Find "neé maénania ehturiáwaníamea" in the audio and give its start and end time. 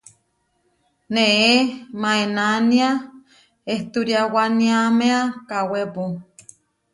1.13-5.19